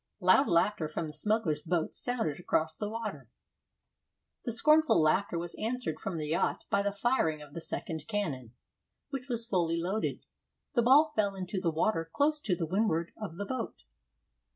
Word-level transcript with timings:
Loud 0.19 0.47
laughter 0.49 0.87
from 0.87 1.05
the 1.07 1.13
smugglers' 1.13 1.61
boat 1.61 1.93
sounded 1.93 2.39
across 2.39 2.75
the 2.75 2.89
water. 2.89 3.29
This 4.43 4.57
scornful 4.57 4.99
laughter 4.99 5.37
was 5.37 5.53
answered 5.61 5.99
from 5.99 6.17
the 6.17 6.29
yacht 6.29 6.63
by 6.71 6.81
the 6.81 6.91
firing 6.91 7.39
of 7.39 7.53
the 7.53 7.61
second 7.61 8.07
cannon, 8.07 8.55
which 9.11 9.29
was 9.29 9.45
fully 9.45 9.77
loaded. 9.79 10.25
The 10.73 10.81
ball 10.81 11.13
fell 11.15 11.35
into 11.35 11.61
the 11.61 11.69
water 11.69 12.09
close 12.11 12.39
to 12.39 12.55
the 12.55 12.65
windward 12.65 13.11
of 13.15 13.35
the 13.37 13.45
boat. 13.45 13.83